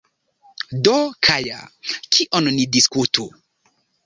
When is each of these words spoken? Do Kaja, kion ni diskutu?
Do 0.87 0.93
Kaja, 1.27 1.59
kion 2.17 2.51
ni 2.57 2.67
diskutu? 2.79 3.29